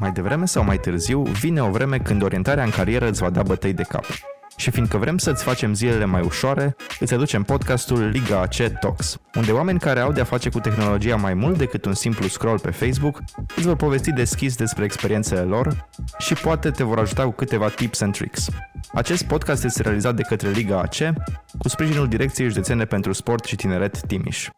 [0.00, 3.42] Mai devreme sau mai târziu, vine o vreme când orientarea în carieră îți va da
[3.42, 4.04] bătăi de cap.
[4.56, 9.52] Și fiindcă vrem să-ți facem zilele mai ușoare, îți aducem podcastul Liga AC Talks, unde
[9.52, 13.22] oameni care au de-a face cu tehnologia mai mult decât un simplu scroll pe Facebook
[13.56, 15.86] îți vor povesti deschis despre experiențele lor
[16.18, 18.48] și poate te vor ajuta cu câteva tips and tricks.
[18.92, 21.14] Acest podcast este realizat de către Liga AC
[21.58, 24.48] cu sprijinul Direcției Județene pentru Sport și Tineret Timiș.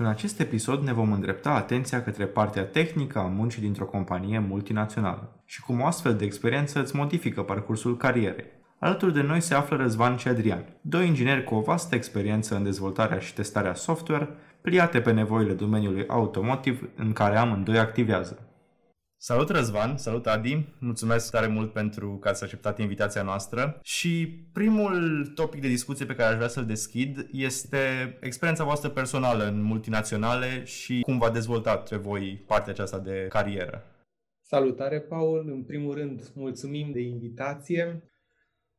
[0.00, 5.42] În acest episod ne vom îndrepta atenția către partea tehnică a muncii dintr-o companie multinațională
[5.44, 8.44] și cum o astfel de experiență îți modifică parcursul carierei.
[8.78, 12.62] Alături de noi se află Răzvan și Adrian, doi ingineri cu o vastă experiență în
[12.62, 14.28] dezvoltarea și testarea software,
[14.60, 18.47] pliate pe nevoile domeniului automotive în care amândoi activează.
[19.20, 25.26] Salut Răzvan, salut Adi, mulțumesc tare mult pentru că ați acceptat invitația noastră și primul
[25.34, 27.78] topic de discuție pe care aș vrea să-l deschid este
[28.20, 33.84] experiența voastră personală în multinaționale și cum v-a dezvoltat între voi partea aceasta de carieră.
[34.40, 35.48] Salutare, Paul!
[35.48, 38.02] În primul rând, mulțumim de invitație.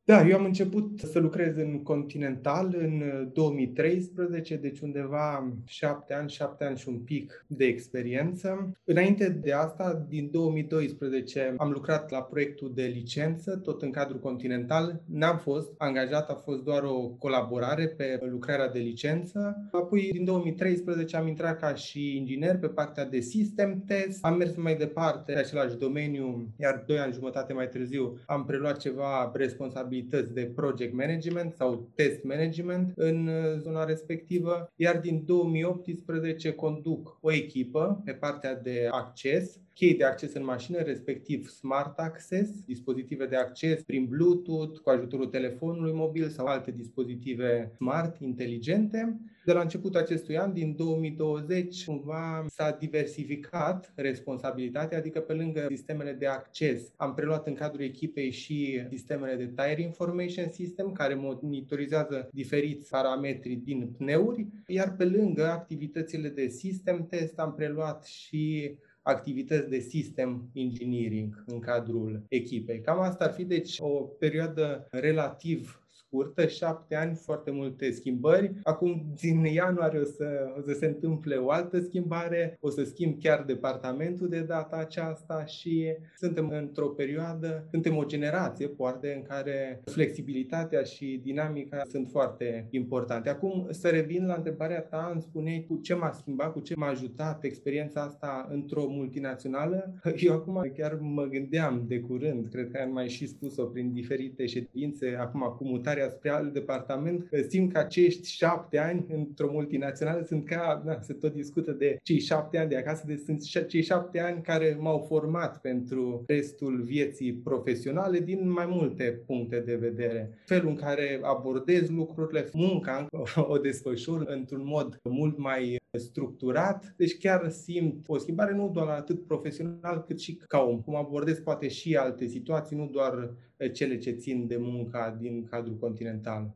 [0.10, 6.30] Da, eu am început să lucrez în Continental în 2013, uh, deci undeva șapte ani,
[6.30, 8.72] șapte ani și un pic de experiență.
[8.84, 15.02] Înainte de asta, din 2012, am lucrat la proiectul de licență, tot în cadrul Continental.
[15.06, 19.68] N-am fost angajat, a fost doar o colaborare pe lucrarea de licență.
[19.72, 24.26] Apoi, din 2013, am intrat ca și inginer pe partea de system test.
[24.26, 28.78] Am mers mai departe pe același domeniu, iar doi ani jumătate mai târziu am preluat
[28.78, 35.24] ceva responsabilitate activități de project management sau test management în uh, zona respectivă, iar din
[35.26, 42.00] 2018 conduc o echipă pe partea de acces chei de acces în mașină, respectiv Smart
[42.00, 49.20] Access, dispozitive de acces prin Bluetooth, cu ajutorul telefonului mobil sau alte dispozitive smart, inteligente.
[49.46, 56.12] De la începutul acestui an, din 2020, cumva s-a diversificat responsabilitatea, adică pe lângă sistemele
[56.12, 62.30] de acces, am preluat în cadrul echipei și sistemele de Tire Information System, care monitorizează
[62.32, 68.78] diferiți parametri din pneuri, iar pe lângă activitățile de system test am preluat și
[69.10, 72.82] activități de system engineering în cadrul echipei.
[72.82, 75.79] Cam asta ar fi, deci, o perioadă relativ
[76.10, 78.54] scurtă, șapte ani, foarte multe schimbări.
[78.64, 83.20] Acum, din ianuarie, o să, o să se întâmple o altă schimbare, o să schimb
[83.20, 89.82] chiar departamentul de data aceasta și suntem într-o perioadă, suntem o generație, poate, în care
[89.86, 93.30] flexibilitatea și dinamica sunt foarte importante.
[93.30, 96.88] Acum, să revin la întrebarea ta, îmi spuneai cu ce m-a schimbat, cu ce m-a
[96.88, 99.94] ajutat experiența asta într-o multinațională.
[100.18, 104.46] Eu acum chiar mă gândeam de curând, cred că am mai și spus-o prin diferite
[104.46, 110.24] ședințe, acum cu mutarea mutarea spre alt departament, simt că acești șapte ani într-o multinațională
[110.28, 113.82] sunt ca, da, se tot discută de cei șapte ani de acasă, deci sunt cei
[113.82, 120.30] șapte ani care m-au format pentru restul vieții profesionale din mai multe puncte de vedere.
[120.46, 127.50] Felul în care abordez lucrurile, munca o desfășur într-un mod mult mai structurat, deci chiar
[127.50, 131.96] simt o schimbare nu doar atât profesional cât și ca om, cum abordez poate și
[131.96, 133.34] alte situații, nu doar
[133.68, 136.56] cele ce țin de munca din cadrul continental.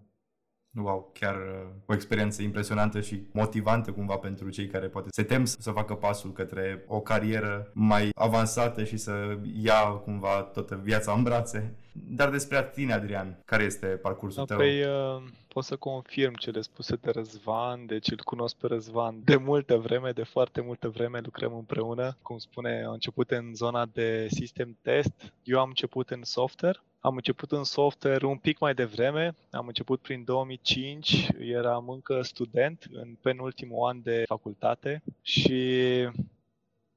[0.75, 5.45] Wow, chiar uh, o experiență impresionantă și motivantă cumva pentru cei care poate se tem
[5.45, 11.23] să facă pasul către o carieră mai avansată și să ia cumva toată viața în
[11.23, 11.75] brațe.
[11.91, 14.57] Dar despre tine, Adrian, care este parcursul tău?
[14.57, 19.35] Păi, uh, pot să confirm cele spuse de Răzvan, deci îl cunosc pe Răzvan de
[19.35, 22.17] multă vreme, de foarte multă vreme lucrăm împreună.
[22.21, 27.15] Cum spune, am început în zona de system test, eu am început în software, am
[27.15, 33.15] început în software un pic mai devreme, am început prin 2005, eram încă student în
[33.21, 35.61] penultimul an de facultate și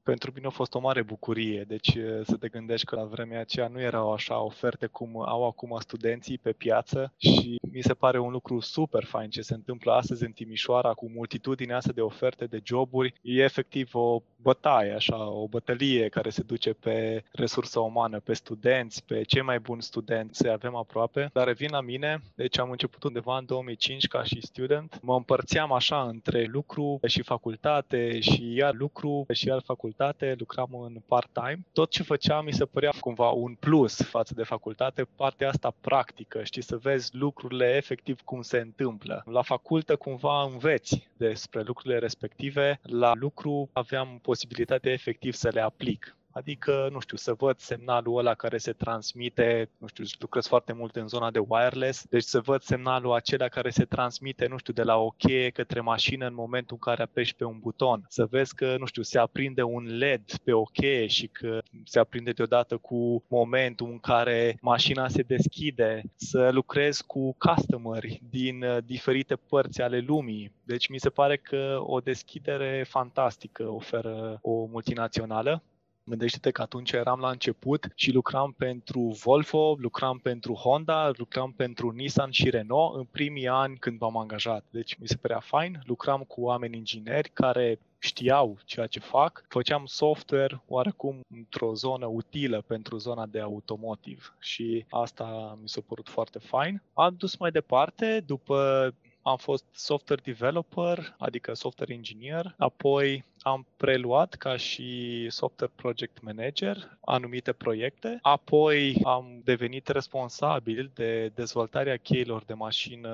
[0.06, 1.64] pentru mine a fost o mare bucurie.
[1.68, 5.76] Deci să te gândești că la vremea aceea nu erau așa oferte cum au acum
[5.80, 10.24] studenții pe piață și mi se pare un lucru super fain ce se întâmplă astăzi
[10.24, 13.14] în Timișoara cu multitudinea asta de oferte de joburi.
[13.22, 19.04] E efectiv o bătaie, așa, o bătălie care se duce pe resursa umană, pe studenți,
[19.04, 21.30] pe cei mai buni studenți, să avem aproape.
[21.32, 24.98] Dar revin la mine, deci am început undeva în 2005 ca și student.
[25.02, 29.94] Mă împărțeam așa între lucru și facultate și iar lucru și iar facultate,
[30.38, 31.64] lucram în part-time.
[31.72, 36.44] Tot ce făceam mi se părea cumva un plus față de facultate, partea asta practică,
[36.44, 39.22] știi, să vezi lucrurile efectiv cum se întâmplă.
[39.26, 46.15] La facultă cumva înveți despre lucrurile respective, la lucru aveam posibilitatea efectiv să le aplic
[46.36, 50.96] Adică, nu știu, să văd semnalul ăla care se transmite, nu știu, lucrez foarte mult
[50.96, 54.82] în zona de wireless, deci să văd semnalul acela care se transmite, nu știu, de
[54.82, 58.04] la o cheie către mașină în momentul în care apeși pe un buton.
[58.08, 61.98] Să vezi că, nu știu, se aprinde un LED pe o cheie și că se
[61.98, 66.02] aprinde deodată cu momentul în care mașina se deschide.
[66.14, 70.52] Să lucrez cu customeri din uh, diferite părți ale lumii.
[70.64, 75.62] Deci mi se pare că o deschidere fantastică oferă o multinațională
[76.08, 81.90] Gândește-te că atunci eram la început și lucram pentru Volvo, lucram pentru Honda, lucram pentru
[81.90, 84.64] Nissan și Renault în primii ani când m-am angajat.
[84.70, 89.86] Deci mi se părea fain, lucram cu oameni ingineri care știau ceea ce fac, făceam
[89.86, 96.38] software oarecum într-o zonă utilă pentru zona de automotive și asta mi s-a părut foarte
[96.38, 96.82] fain.
[96.92, 98.94] Am dus mai departe, după
[99.26, 106.98] am fost software developer, adică software engineer, apoi am preluat ca și software project manager
[107.04, 113.10] anumite proiecte, apoi am devenit responsabil de dezvoltarea cheilor de mașină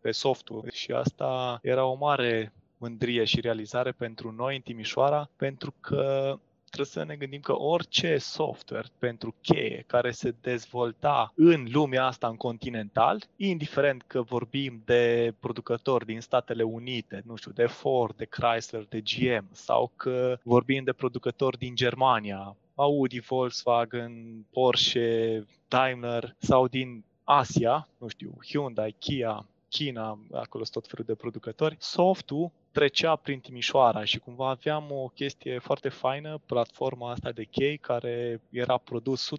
[0.00, 0.70] pe software.
[0.70, 6.38] Și asta era o mare mândrie și realizare pentru noi în Timișoara, pentru că
[6.70, 12.28] trebuie să ne gândim că orice software pentru cheie care se dezvolta în lumea asta
[12.28, 18.24] în continental, indiferent că vorbim de producători din Statele Unite, nu știu, de Ford, de
[18.24, 26.68] Chrysler, de GM, sau că vorbim de producători din Germania, Audi, Volkswagen, Porsche, Daimler sau
[26.68, 33.16] din Asia, nu știu, Hyundai, Kia, China, acolo sunt tot felul de producători, softul trecea
[33.16, 38.76] prin Timișoara și cumva aveam o chestie foarte faină, platforma asta de chei care era
[38.76, 39.30] produs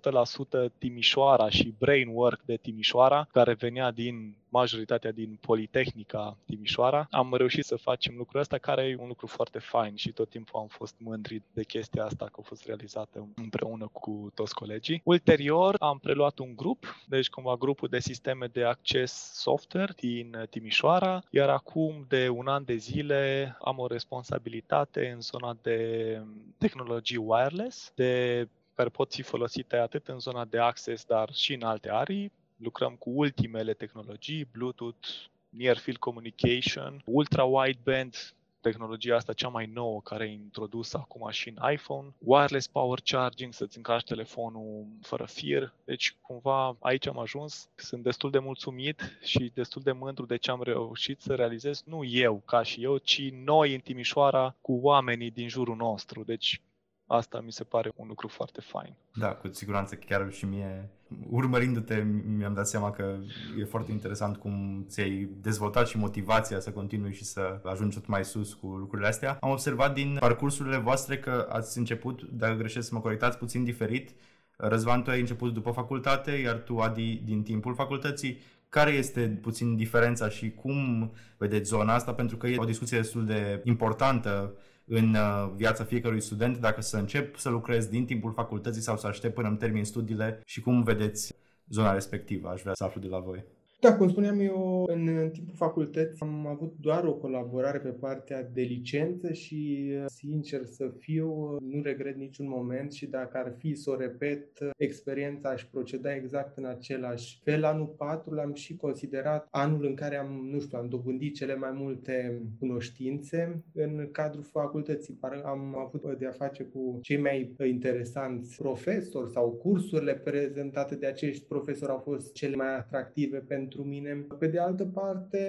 [0.68, 7.07] 100% Timișoara și Brainwork de Timișoara, care venea din majoritatea din Politehnica Timișoara.
[7.12, 10.59] Am reușit să facem lucrul ăsta care e un lucru foarte fain și tot timpul
[10.59, 15.01] am fost mândri de chestia asta că a fost realizată împreună cu toți colegii.
[15.03, 21.24] Ulterior am preluat un grup, deci cumva grupul de sisteme de acces software din Timișoara,
[21.30, 26.21] iar acum de un an de zile am o responsabilitate în zona de
[26.57, 31.63] tehnologii wireless, de care pot fi folosite atât în zona de access, dar și în
[31.63, 32.31] alte arii.
[32.62, 35.08] Lucrăm cu ultimele tehnologii, Bluetooth,
[35.50, 41.50] Near Field Communication, Ultra Wideband, tehnologia asta cea mai nouă care e introdusă acum și
[41.50, 45.74] în iPhone, wireless power charging, să-ți încarci telefonul fără fir.
[45.86, 47.69] Deci, cumva, aici am ajuns.
[47.75, 52.04] Sunt destul de mulțumit și destul de mândru de ce am reușit să realizez, nu
[52.04, 56.24] eu ca și eu, ci noi în Timișoara cu oamenii din jurul nostru.
[56.24, 56.62] Deci,
[57.06, 58.96] asta mi se pare un lucru foarte fain.
[59.14, 60.90] Da, cu siguranță chiar și mie,
[61.30, 62.06] urmărindu-te,
[62.38, 63.16] mi-am dat seama că
[63.60, 68.25] e foarte interesant cum ți-ai dezvoltat și motivația să continui și să ajungi tot mai
[68.25, 69.38] sus cu lucrurile astea.
[69.42, 74.10] Am observat din parcursurile voastre că ați început, dacă greșesc să mă corectați, puțin diferit.
[74.58, 78.40] Răzvan, tu ai început după facultate, iar tu, Adi, din timpul facultății.
[78.69, 82.14] Care este puțin diferența și cum vedeți zona asta?
[82.14, 84.54] Pentru că e o discuție destul de importantă
[84.94, 89.08] în uh, viața fiecărui student, dacă să încep să lucrez din timpul facultății sau să
[89.08, 91.34] aștept până îmi termin studiile și cum vedeți
[91.70, 92.50] zona respectivă.
[92.50, 93.44] Aș vrea să aflu de la voi.
[93.81, 98.50] Da, cum spuneam eu, în, în timpul facultății am avut doar o colaborare pe partea
[98.54, 103.89] de licență și, sincer să fiu, nu regret niciun moment și dacă ar fi să
[103.89, 104.48] o repet,
[104.78, 107.63] experiența aș proceda exact în același fel.
[107.63, 111.72] Anul 4 l-am și considerat anul în care am, nu știu, am dobândit cele mai
[111.74, 115.19] multe cunoștințe în cadrul facultății.
[115.44, 121.45] Am avut de a face cu cei mai interesanți profesori sau cursurile prezentate de acești
[121.45, 124.25] profesori au fost cele mai atractive pentru pentru mine.
[124.40, 125.40] Pe de altă parte,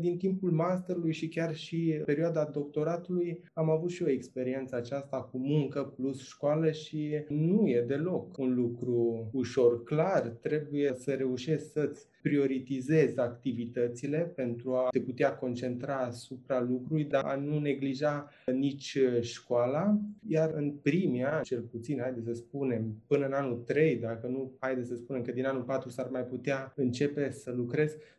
[0.00, 5.38] din timpul masterului și chiar și perioada doctoratului, am avut și o experiență aceasta cu
[5.38, 9.84] muncă plus școală și nu e deloc un lucru ușor.
[9.84, 17.24] Clar, trebuie să reușești să-ți prioritizezi activitățile pentru a te putea concentra asupra lucrului, dar
[17.24, 19.98] a nu neglija nici școala.
[20.28, 24.52] Iar în primii ani, cel puțin, haideți să spunem, până în anul 3, dacă nu,
[24.58, 27.68] haideți să spunem că din anul 4 s-ar mai putea începe să lucrezi,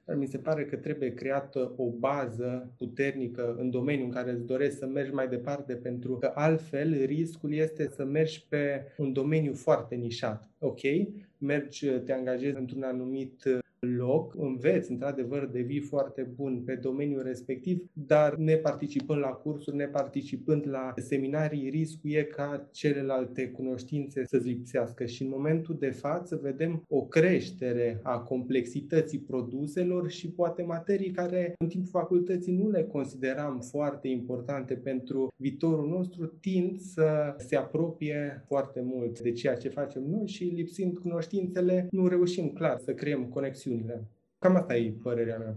[0.06, 4.46] dar mi se pare că trebuie creată o bază puternică în domeniul în care îți
[4.46, 9.54] dorești să mergi mai departe, pentru că altfel riscul este să mergi pe un domeniu
[9.54, 10.50] foarte nișat.
[10.60, 10.80] Ok,
[11.38, 18.36] mergi, te angajezi într-un anumit loc, înveți, într-adevăr, devii foarte bun pe domeniul respectiv, dar
[18.36, 25.06] ne participând la cursuri, ne participând la seminarii, riscul e ca celelalte cunoștințe să lipsească
[25.06, 31.54] și în momentul de față vedem o creștere a complexității produselor și poate materii care
[31.58, 38.44] în timpul facultății nu le consideram foarte importante pentru viitorul nostru, tind să se apropie
[38.48, 43.26] foarte mult de ceea ce facem noi și lipsind cunoștințele, nu reușim clar să creăm
[43.26, 43.71] conexiunile.
[44.40, 45.56] Cam asta e părerea mea.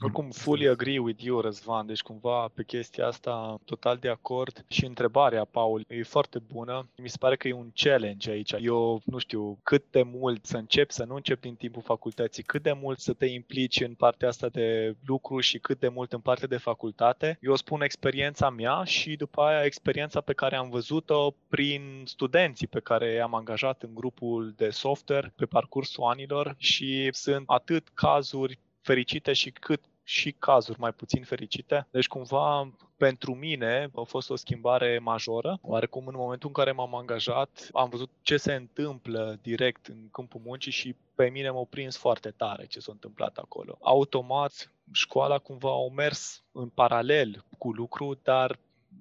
[0.00, 4.84] Oricum, fully agree with you, Răzvan, deci cumva pe chestia asta total de acord și
[4.84, 6.88] întrebarea, Paul, e foarte bună.
[6.96, 8.52] Mi se pare că e un challenge aici.
[8.60, 12.62] Eu nu știu cât de mult să încep, să nu încep din timpul facultății, cât
[12.62, 16.20] de mult să te implici în partea asta de lucru și cât de mult în
[16.20, 17.38] partea de facultate.
[17.40, 22.80] Eu spun experiența mea și după aia experiența pe care am văzut-o prin studenții pe
[22.80, 29.32] care i-am angajat în grupul de software pe parcursul anilor și sunt atât cazuri fericite
[29.32, 31.86] și cât și cazuri mai puțin fericite.
[31.90, 36.94] Deci cumva pentru mine a fost o schimbare majoră, oarecum în momentul în care m-am
[36.94, 41.96] angajat am văzut ce se întâmplă direct în câmpul muncii și pe mine m-a prins
[41.96, 43.78] foarte tare ce s-a întâmplat acolo.
[43.80, 48.58] Automat, școala cumva a mers în paralel cu lucru, dar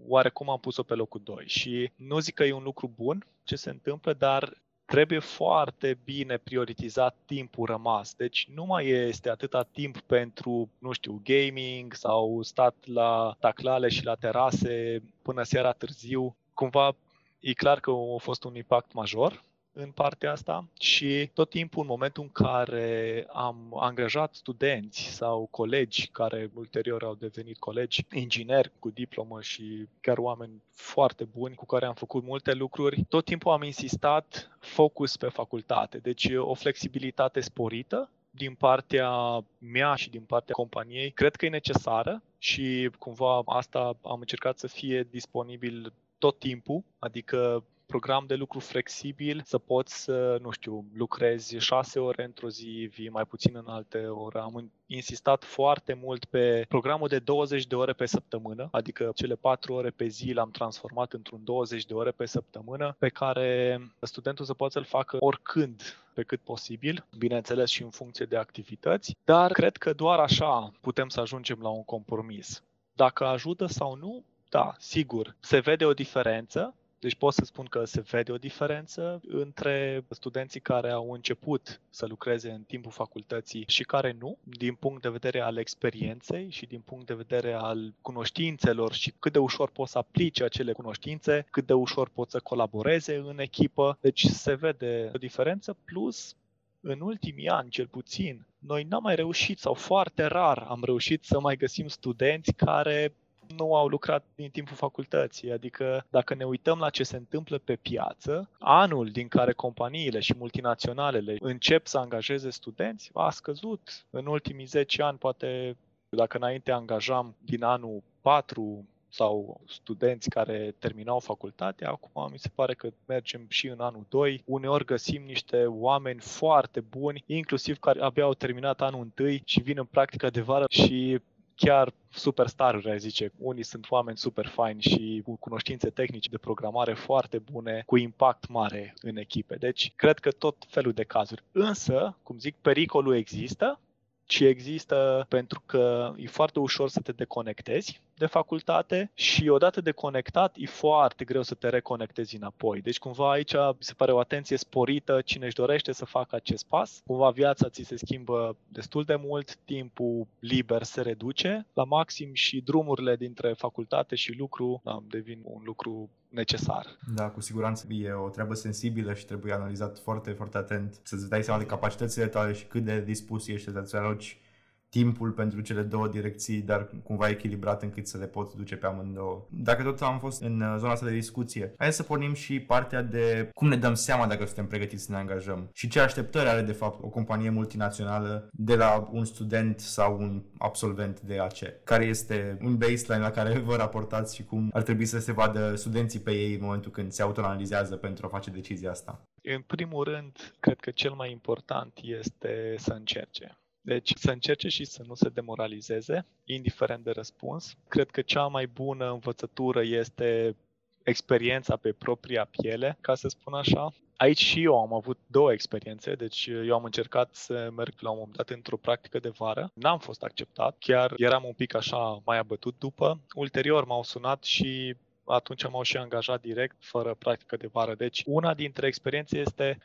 [0.07, 3.55] oarecum am pus-o pe locul 2 și nu zic că e un lucru bun ce
[3.55, 8.13] se întâmplă, dar trebuie foarte bine prioritizat timpul rămas.
[8.13, 14.03] Deci nu mai este atâta timp pentru, nu știu, gaming sau stat la taclale și
[14.05, 16.35] la terase până seara târziu.
[16.53, 16.95] Cumva
[17.39, 19.43] e clar că a fost un impact major
[19.79, 26.07] în partea asta și tot timpul în momentul în care am angajat studenți sau colegi
[26.07, 31.85] care ulterior au devenit colegi, ingineri cu diplomă și chiar oameni foarte buni cu care
[31.85, 38.09] am făcut multe lucruri, tot timpul am insistat focus pe facultate, deci o flexibilitate sporită
[38.29, 39.11] din partea
[39.57, 44.67] mea și din partea companiei, cred că e necesară și cumva asta am încercat să
[44.67, 51.57] fie disponibil tot timpul, adică program de lucru flexibil, să poți să, nu știu, lucrezi
[51.57, 54.39] șase ore într-o zi, vii mai puțin în alte ore.
[54.39, 59.73] Am insistat foarte mult pe programul de 20 de ore pe săptămână, adică cele 4
[59.73, 64.53] ore pe zi l-am transformat într-un 20 de ore pe săptămână, pe care studentul să
[64.53, 65.81] poată să-l facă oricând
[66.13, 71.07] pe cât posibil, bineînțeles și în funcție de activități, dar cred că doar așa putem
[71.09, 72.63] să ajungem la un compromis.
[72.93, 77.85] Dacă ajută sau nu, da, sigur, se vede o diferență, deci pot să spun că
[77.85, 83.83] se vede o diferență între studenții care au început să lucreze în timpul facultății și
[83.83, 88.93] care nu, din punct de vedere al experienței și din punct de vedere al cunoștințelor
[88.93, 93.15] și cât de ușor pot să aplice acele cunoștințe, cât de ușor pot să colaboreze
[93.15, 93.97] în echipă.
[94.01, 96.35] Deci se vede o diferență plus
[96.81, 101.39] în ultimii ani, cel puțin, noi n-am mai reușit sau foarte rar am reușit să
[101.39, 103.13] mai găsim studenți care
[103.55, 105.51] nu au lucrat din timpul facultății.
[105.51, 110.35] Adică dacă ne uităm la ce se întâmplă pe piață, anul din care companiile și
[110.37, 114.05] multinaționalele încep să angajeze studenți a scăzut.
[114.09, 115.77] În ultimii 10 ani, poate
[116.09, 122.73] dacă înainte angajam din anul 4 sau studenți care terminau facultatea, acum mi se pare
[122.73, 124.43] că mergem și în anul 2.
[124.45, 129.77] Uneori găsim niște oameni foarte buni, inclusiv care abia au terminat anul 1 și vin
[129.77, 131.19] în practică de vară și
[131.57, 133.31] chiar superstaruri, ai zice.
[133.37, 138.47] Unii sunt oameni super faini și cu cunoștințe tehnice de programare foarte bune, cu impact
[138.47, 139.55] mare în echipe.
[139.55, 141.43] Deci, cred că tot felul de cazuri.
[141.51, 143.79] Însă, cum zic, pericolul există,
[144.25, 150.55] ci există pentru că e foarte ușor să te deconectezi de facultate și odată deconectat
[150.57, 152.81] e foarte greu să te reconectezi înapoi.
[152.81, 156.65] Deci cumva aici mi se pare o atenție sporită cine își dorește să facă acest
[156.65, 157.01] pas.
[157.05, 162.61] Cumva viața ți se schimbă destul de mult, timpul liber se reduce la maxim și
[162.61, 166.97] drumurile dintre facultate și lucru da, devin un lucru necesar.
[167.15, 171.43] Da, cu siguranță e o treabă sensibilă și trebuie analizat foarte, foarte atent să-ți dai
[171.43, 174.39] seama de capacitățile tale și cât de dispus ești să-ți aloci
[174.89, 179.45] timpul pentru cele două direcții, dar cumva echilibrat încât să le poți duce pe amândouă.
[179.49, 183.01] Dacă tot am fost în uh, zona asta de discuție, hai să pornim și partea
[183.01, 186.61] de cum ne dăm seama dacă suntem pregătiți să ne angajăm și ce așteptări are
[186.61, 191.83] de fapt o companie multinațională de la un student sau un absolvent de AC.
[191.83, 195.75] Care este un baseline la care vă raportați și cum ar trebui să se vadă
[195.75, 199.21] studenții pe ei în momentul când se autoanalizează pentru a face decizia asta?
[199.41, 204.85] În primul rând, cred că cel mai important este să încerce deci să încerce și
[204.85, 207.75] să nu se demoralizeze, indiferent de răspuns.
[207.87, 210.55] Cred că cea mai bună învățătură este
[211.03, 213.93] experiența pe propria piele, ca să spun așa.
[214.17, 218.17] Aici și eu am avut două experiențe, deci eu am încercat să merg la un
[218.17, 219.71] moment dat într-o practică de vară.
[219.73, 223.19] N-am fost acceptat, chiar eram un pic așa mai abătut după.
[223.33, 227.95] Ulterior m-au sunat și atunci m-au și angajat direct, fără practică de vară.
[227.95, 229.77] Deci una dintre experiențe este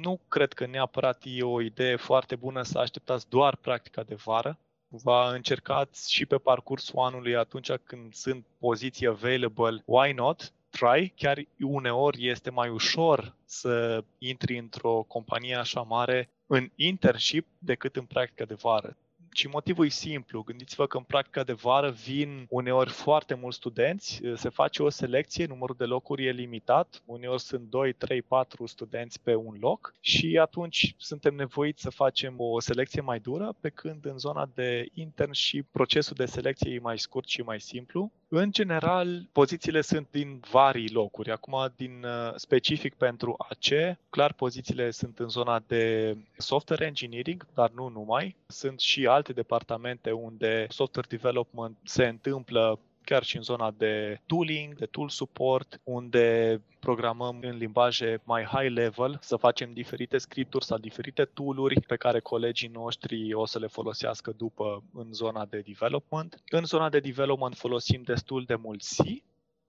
[0.00, 4.58] nu cred că neapărat e o idee foarte bună să așteptați doar practica de vară.
[4.88, 10.52] Va încercați și pe parcursul anului atunci când sunt poziții available, why not?
[10.72, 17.96] try, chiar uneori este mai ușor să intri într-o companie așa mare în internship decât
[17.96, 18.96] în practică de vară.
[19.34, 20.42] Și motivul e simplu.
[20.42, 25.46] Gândiți-vă că în practica de vară vin uneori foarte mulți studenți, se face o selecție,
[25.46, 30.38] numărul de locuri e limitat, uneori sunt 2, 3, 4 studenți pe un loc și
[30.40, 35.32] atunci suntem nevoiți să facem o selecție mai dură, pe când în zona de intern
[35.32, 38.12] și procesul de selecție e mai scurt și mai simplu.
[38.34, 41.30] În general, pozițiile sunt din vari locuri.
[41.30, 47.70] Acum, din uh, specific pentru AC, clar pozițiile sunt în zona de software engineering, dar
[47.70, 48.36] nu numai.
[48.46, 54.74] Sunt și alte departamente unde software development se întâmplă chiar și în zona de tooling,
[54.74, 60.78] de tool support, unde programăm în limbaje mai high level, să facem diferite scripturi sau
[60.78, 66.42] diferite tooluri pe care colegii noștri o să le folosească după în zona de development.
[66.48, 69.22] În zona de development folosim destul de mult C,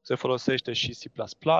[0.03, 1.11] se folosește și C++,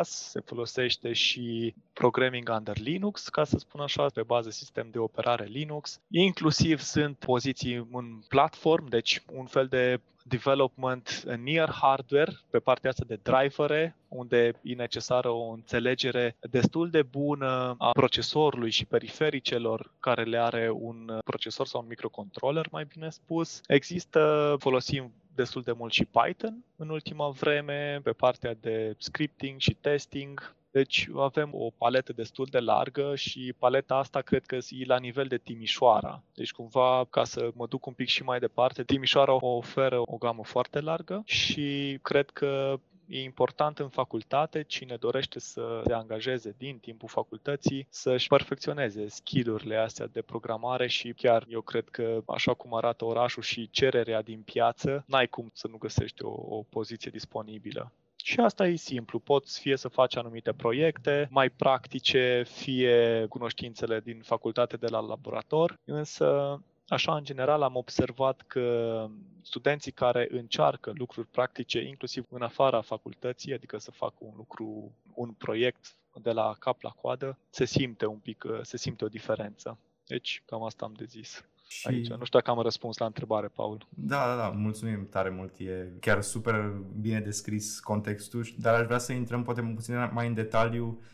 [0.01, 5.45] se folosește și programming under Linux, ca să spun așa, pe bază sistem de operare
[5.45, 6.00] Linux.
[6.07, 13.03] Inclusiv sunt poziții în platform, deci un fel de development near hardware, pe partea asta
[13.07, 20.23] de drivere, unde e necesară o înțelegere destul de bună a procesorului și perifericelor care
[20.23, 23.62] le are un procesor sau un microcontroller, mai bine spus.
[23.67, 29.73] Există, folosim destul de mult și Python în ultima vreme, pe partea de scripting și
[29.73, 30.55] testing.
[30.71, 35.27] Deci avem o paletă destul de largă și paleta asta cred că e la nivel
[35.27, 36.23] de Timișoara.
[36.33, 40.43] Deci cumva, ca să mă duc un pic și mai departe, Timișoara oferă o gamă
[40.43, 46.77] foarte largă și cred că e important în facultate, cine dorește să se angajeze din
[46.77, 52.74] timpul facultății, să-și perfecționeze skillurile astea de programare și chiar eu cred că așa cum
[52.74, 57.91] arată orașul și cererea din piață, n-ai cum să nu găsești o, o poziție disponibilă.
[58.24, 59.19] Și asta e simplu.
[59.19, 65.79] Poți fie să faci anumite proiecte mai practice, fie cunoștințele din facultate de la laborator,
[65.86, 66.60] însă
[66.93, 69.07] Așa, în general, am observat că
[69.41, 75.29] studenții care încearcă lucruri practice, inclusiv în afara facultății, adică să facă un lucru, un
[75.29, 79.77] proiect de la cap la coadă, se simte un pic, se simte o diferență.
[80.06, 81.45] Deci, cam asta am de zis.
[81.67, 81.88] Și...
[81.88, 82.08] Aici.
[82.08, 83.88] Nu știu dacă am răspuns la întrebare, Paul.
[83.89, 85.58] Da, da, da, mulțumim tare mult.
[85.58, 86.56] E chiar super
[87.01, 91.06] bine descris contextul, dar aș vrea să intrăm poate puțin mai în detaliu Uh,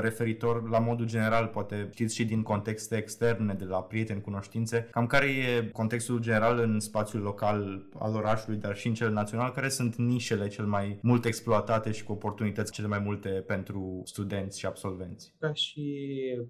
[0.00, 5.06] referitor la modul general, poate știți și din contexte externe, de la prieteni, cunoștințe, cam
[5.06, 9.68] care e contextul general în spațiul local al orașului, dar și în cel național, care
[9.68, 14.66] sunt nișele cel mai mult exploatate și cu oportunități cele mai multe pentru studenți și
[14.66, 15.34] absolvenți?
[15.38, 16.04] Ca și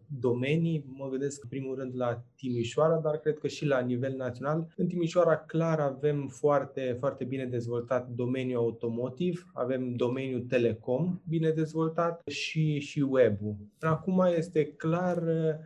[0.06, 4.66] domenii, mă gândesc în primul rând la Timișoara, dar cred că și la nivel național.
[4.76, 12.22] În Timișoara, clar, avem foarte, foarte bine dezvoltat domeniul automotiv, avem domeniul telecom bine dezvoltat
[12.26, 13.56] și, și web-ul.
[13.80, 15.22] Acum este clar,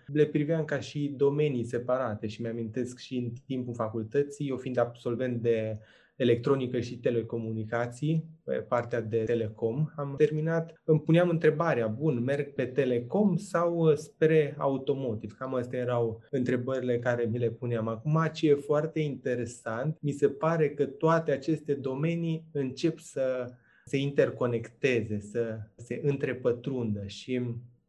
[0.07, 5.43] le priveam ca și domenii separate și mi-amintesc și în timpul facultății, eu fiind absolvent
[5.43, 5.79] de
[6.21, 9.87] electronică și telecomunicații, pe partea de telecom.
[9.97, 15.35] Am terminat, îmi puneam întrebarea, bun, merg pe telecom sau spre automotive?
[15.39, 17.89] Cam astea erau întrebările care mi le puneam.
[17.89, 23.53] Acum, ce e foarte interesant, mi se pare că toate aceste domenii încep să
[23.91, 27.41] se interconecteze, să se întrepătrundă și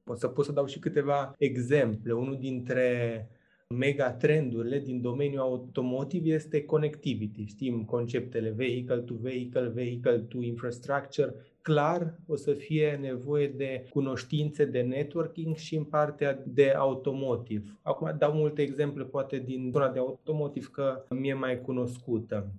[0.06, 2.14] o să pot să dau și câteva exemple.
[2.14, 3.28] Unul dintre
[3.70, 7.46] mega trendurile din domeniul automotiv este connectivity.
[7.46, 11.34] Știm conceptele vehicle to vehicle, vehicle to infrastructure.
[11.62, 17.80] Clar o să fie nevoie de cunoștințe de networking și în partea de automotiv.
[17.82, 22.52] Acum dau multe exemple poate din zona de automotiv că mi-e mai cunoscută.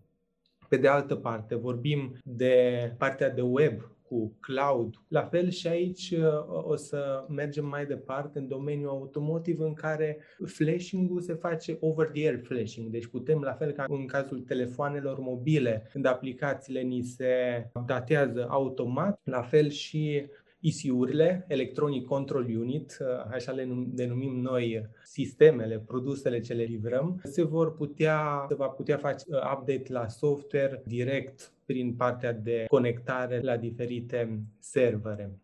[0.72, 4.94] Pe de altă parte, vorbim de partea de web cu cloud.
[5.08, 10.18] La fel și aici uh, o să mergem mai departe în domeniul automotiv în care
[10.44, 12.90] flashing-ul se face over-the-air flashing.
[12.90, 17.26] Deci putem, la fel ca în cazul telefoanelor mobile, când aplicațiile ni se
[17.86, 20.26] datează automat, la fel și
[20.62, 27.42] ECU-urile, Electronic Control Unit, uh, așa le denumim noi sistemele, produsele ce le livrăm, se
[27.42, 33.40] vor putea, se va putea face uh, update la software direct prin partea de conectare
[33.40, 35.38] la diferite servere.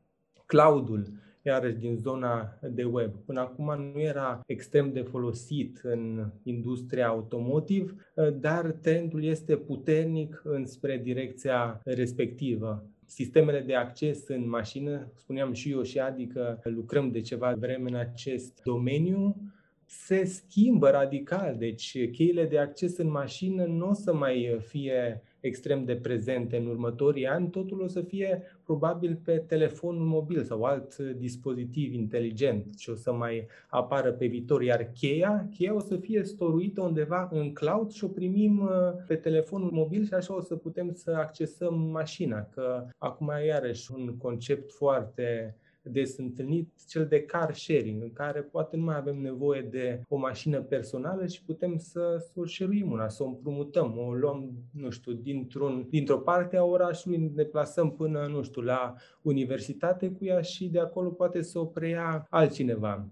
[0.46, 1.06] Cloudul
[1.42, 3.10] iarăși din zona de web.
[3.24, 7.94] Până acum nu era extrem de folosit în industria automotive,
[8.40, 15.82] dar trendul este puternic înspre direcția respectivă sistemele de acces în mașină, spuneam și eu
[15.82, 19.36] și adică lucrăm de ceva vreme în acest domeniu,
[19.84, 21.56] se schimbă radical.
[21.58, 26.66] Deci cheile de acces în mașină nu o să mai fie extrem de prezente în
[26.66, 32.90] următorii ani, totul o să fie probabil pe telefonul mobil sau alt dispozitiv inteligent și
[32.90, 34.62] o să mai apară pe viitor.
[34.62, 38.68] Iar cheia, cheia o să fie storuită undeva în cloud și o primim uh,
[39.06, 42.42] pe telefonul mobil și așa o să putem să accesăm mașina.
[42.42, 45.56] Că acum iarăși un concept foarte
[45.92, 50.16] des întâlnit, cel de car sharing, în care poate nu mai avem nevoie de o
[50.16, 54.90] mașină personală și putem să, să o șeruim una, să o împrumutăm, o luăm, nu
[54.90, 60.40] știu, dintr-un, dintr-o parte a orașului, ne deplasăm până, nu știu, la universitate cu ea
[60.40, 63.08] și de acolo poate să o preia altcineva.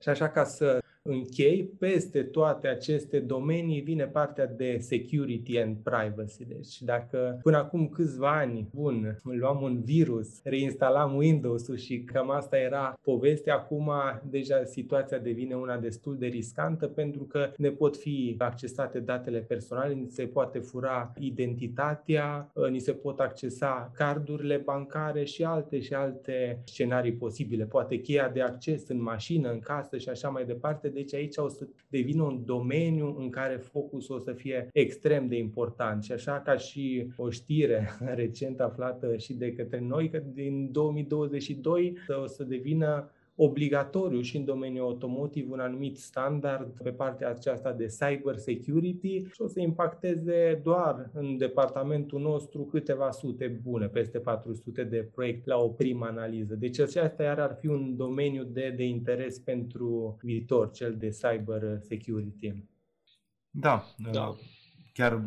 [0.00, 6.44] Și așa ca să închei, peste toate aceste domenii vine partea de security and privacy.
[6.44, 12.58] Deci dacă până acum câțiva ani, bun, luam un virus, reinstalam Windows-ul și cam asta
[12.58, 13.90] era povestea, acum
[14.28, 19.94] deja situația devine una destul de riscantă pentru că ne pot fi accesate datele personale,
[19.94, 26.62] ni se poate fura identitatea, ni se pot accesa cardurile bancare și alte și alte
[26.64, 27.64] scenarii posibile.
[27.64, 31.48] Poate cheia de acces în mașină, în casă și așa mai departe deci aici o
[31.48, 36.02] să devină un domeniu în care focusul o să fie extrem de important.
[36.04, 37.88] Și așa ca și o știre
[38.22, 44.44] recent aflată și de către noi, că din 2022 o să devină obligatoriu și în
[44.44, 50.60] domeniul automotive un anumit standard pe partea aceasta de cyber security și o să impacteze
[50.62, 56.54] doar în departamentul nostru câteva sute bune, peste 400 de proiecte la o primă analiză.
[56.54, 61.78] Deci acesta iar ar fi un domeniu de, de interes pentru viitor, cel de cyber
[61.80, 62.64] security.
[63.50, 64.34] Da, da.
[64.92, 65.22] Chiar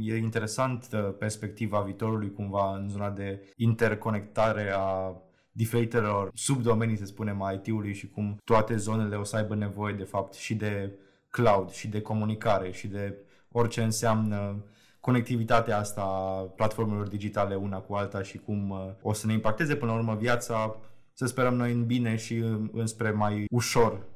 [0.00, 5.16] e interesant uh, perspectiva viitorului cumva în zona de interconectare a
[5.52, 10.04] diferitelor subdomenii, să spunem, a IT-ului și cum toate zonele o să aibă nevoie, de
[10.04, 10.92] fapt, și de
[11.30, 13.16] cloud, și de comunicare, și de
[13.52, 14.64] orice înseamnă
[15.00, 19.76] conectivitatea asta a platformelor digitale una cu alta și cum uh, o să ne impacteze
[19.76, 20.76] până la urmă viața,
[21.12, 24.06] să sperăm noi în bine și înspre mai ușor.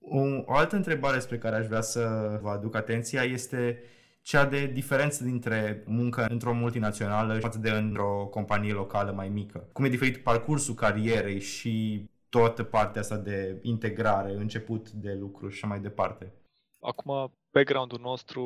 [0.00, 3.82] O, o altă întrebare spre care aș vrea să vă aduc atenția este
[4.24, 9.68] cea de diferență dintre muncă într-o multinațională față de într-o companie locală mai mică.
[9.72, 15.54] Cum e diferit parcursul carierei și toată partea asta de integrare, început de lucru și
[15.54, 16.32] așa mai departe.
[16.80, 18.42] Acum, background-ul nostru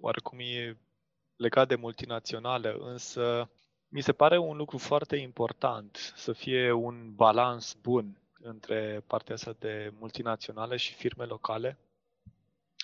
[0.00, 0.76] oarecum e
[1.36, 3.50] legat de multinaționale, însă
[3.88, 9.56] mi se pare un lucru foarte important să fie un balans bun între partea asta
[9.58, 11.78] de multinaționale și firme locale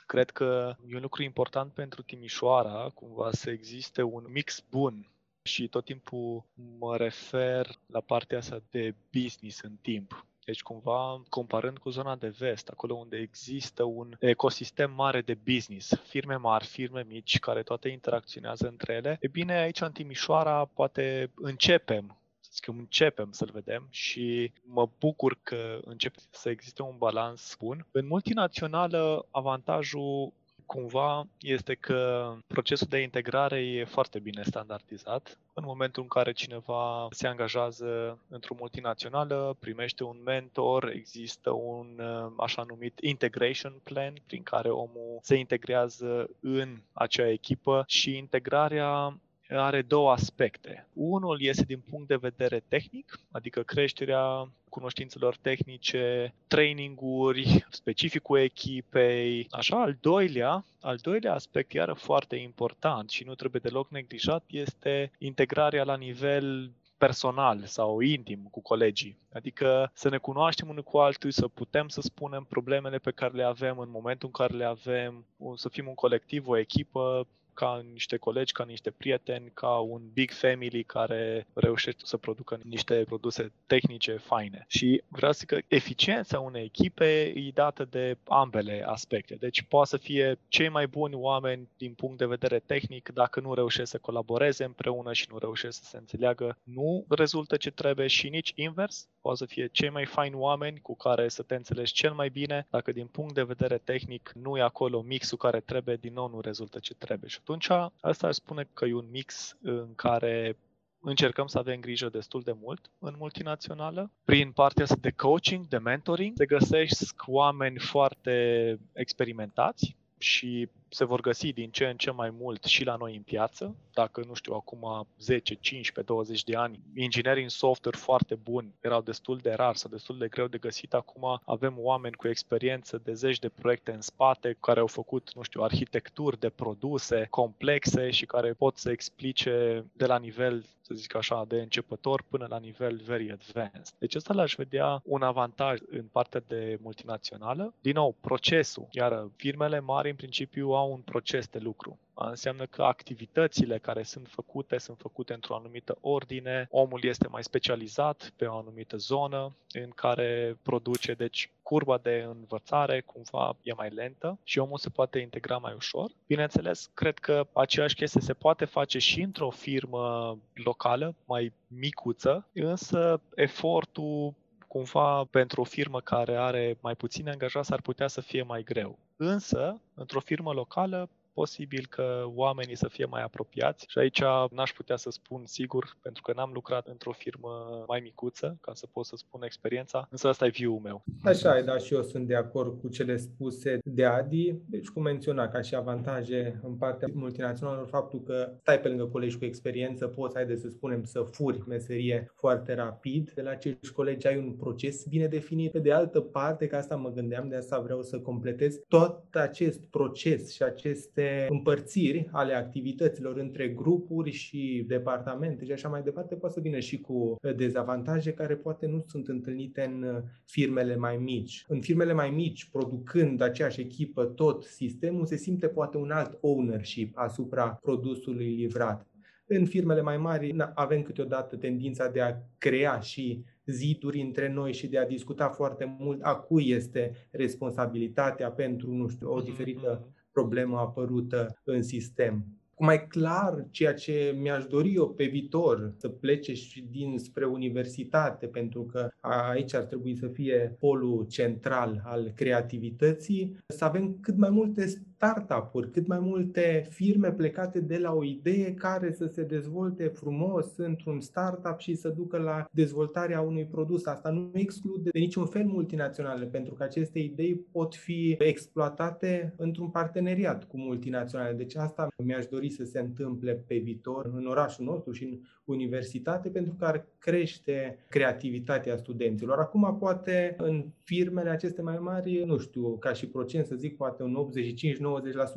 [0.09, 5.11] Cred că e un lucru important pentru Timișoara, cumva să existe un mix bun
[5.43, 6.45] și tot timpul
[6.79, 10.27] mă refer la partea asta de business în timp.
[10.45, 16.01] Deci, cumva, comparând cu zona de vest, acolo unde există un ecosistem mare de business,
[16.07, 21.31] firme mari, firme mici, care toate interacționează între ele, e bine, aici în Timișoara poate
[21.35, 22.19] începem
[22.57, 27.87] că începem să-l vedem și mă bucur că începe să existe un balans bun.
[27.91, 30.33] În multinațională, avantajul
[30.69, 35.39] cumva este că procesul de integrare e foarte bine standardizat.
[35.55, 42.01] În momentul în care cineva se angajează într-o multinațională, primește un mentor, există un
[42.37, 49.83] așa numit integration plan prin care omul se integrează în acea echipă și integrarea are
[49.83, 50.87] două aspecte.
[50.93, 59.47] Unul este din punct de vedere tehnic, adică creșterea cunoștințelor tehnice, traininguri, specificul echipei.
[59.51, 65.11] Așa, al doilea, al doilea aspect, iară foarte important și nu trebuie deloc neglijat, este
[65.19, 69.19] integrarea la nivel personal sau intim cu colegii.
[69.33, 73.43] Adică să ne cunoaștem unul cu altul, să putem să spunem problemele pe care le
[73.43, 77.27] avem în momentul în care le avem, să fim un colectiv, o echipă,
[77.59, 83.05] ca niște colegi, ca niște prieteni, ca un big family care reușește să producă niște
[83.07, 84.65] produse tehnice faine.
[84.69, 89.35] Și vreau să zic că eficiența unei echipe e dată de ambele aspecte.
[89.35, 93.55] Deci poate să fie cei mai buni oameni din punct de vedere tehnic, dacă nu
[93.55, 98.29] reușesc să colaboreze împreună și nu reușesc să se înțeleagă, nu rezultă ce trebuie și
[98.29, 99.09] nici invers.
[99.21, 102.67] Poate să fie cei mai faini oameni cu care să te înțelegi cel mai bine,
[102.71, 106.41] dacă din punct de vedere tehnic nu e acolo mixul care trebuie, din nou nu
[106.41, 107.31] rezultă ce trebuie.
[107.31, 107.69] Și atunci
[108.01, 110.57] asta aș spune că e un mix în care
[111.01, 114.11] încercăm să avem grijă destul de mult în multinațională.
[114.25, 121.21] Prin partea asta de coaching, de mentoring, te găsești oameni foarte experimentați și se vor
[121.21, 123.77] găsi din ce în ce mai mult și la noi în piață.
[123.93, 129.01] Dacă, nu știu, acum 10, 15, 20 de ani, inginerii în software foarte buni erau
[129.01, 130.95] destul de rar sau destul de greu de găsit.
[130.95, 135.43] Acum avem oameni cu experiență de zeci de proiecte în spate care au făcut, nu
[135.43, 141.15] știu, arhitecturi de produse complexe și care pot să explice de la nivel să zic
[141.15, 143.95] așa, de începător până la nivel very advanced.
[143.99, 147.75] Deci asta l-aș vedea un avantaj în partea de multinațională.
[147.81, 148.89] Din nou, procesul.
[148.91, 151.99] Iar firmele mari, în principiu, au un proces de lucru.
[152.15, 158.33] Înseamnă că activitățile care sunt făcute sunt făcute într-o anumită ordine, omul este mai specializat
[158.37, 164.39] pe o anumită zonă în care produce, deci curba de învățare cumva e mai lentă
[164.45, 166.11] și omul se poate integra mai ușor.
[166.27, 173.21] Bineînțeles, cred că aceeași chestie se poate face și într-o firmă locală, mai micuță, însă
[173.35, 174.35] efortul
[174.69, 178.99] cumva pentru o firmă care are mai puțini angajați ar putea să fie mai greu.
[179.17, 184.97] Însă, într-o firmă locală, posibil că oamenii să fie mai apropiați și aici n-aș putea
[184.97, 189.17] să spun sigur, pentru că n-am lucrat într-o firmă mai micuță, ca să pot să
[189.17, 191.05] spun experiența, însă asta e view meu.
[191.23, 195.03] Așa e, dar și eu sunt de acord cu cele spuse de Adi, deci cum
[195.03, 200.07] menționa ca și avantaje în partea multinațională, faptul că stai pe lângă colegi cu experiență,
[200.07, 204.53] poți, haide să spunem, să furi meserie foarte rapid, de la acești colegi ai un
[204.53, 205.73] proces bine definit.
[205.73, 209.81] Pe de altă parte, că asta mă gândeam, de asta vreau să completez, tot acest
[209.91, 216.55] proces și aceste împărțiri ale activităților între grupuri și departamente și așa mai departe poate
[216.55, 221.65] să vină și cu dezavantaje care poate nu sunt întâlnite în firmele mai mici.
[221.69, 227.13] În firmele mai mici, producând aceeași echipă tot sistemul, se simte poate un alt ownership
[227.15, 229.07] asupra produsului livrat.
[229.47, 234.87] În firmele mai mari avem câteodată tendința de a crea și ziduri între noi și
[234.87, 240.17] de a discuta foarte mult a cui este responsabilitatea pentru, nu știu, o diferită mm-hmm
[240.39, 242.45] problemă apărută în sistem.
[242.75, 247.45] Cu mai clar ceea ce mi-aș dori eu pe viitor, să plece și din spre
[247.47, 254.37] universitate, pentru că aici ar trebui să fie polul central al creativității, să avem cât
[254.37, 254.87] mai multe
[255.19, 260.77] startup-uri, cât mai multe firme plecate de la o idee care să se dezvolte frumos
[260.77, 264.07] într-un startup și să ducă la dezvoltarea unui produs.
[264.07, 269.91] Asta nu exclude de niciun fel multinaționale, pentru că aceste idei pot fi exploatate într-un
[269.91, 271.57] parteneriat cu multinaționale.
[271.57, 276.49] Deci asta mi-aș dori să se întâmple pe viitor în orașul nostru și în universitate,
[276.49, 279.59] pentru că ar crește creativitatea studenților.
[279.59, 284.23] Acum, poate în firmele aceste mai mari, nu știu, ca și procent să zic, poate
[284.23, 285.01] un 85 90%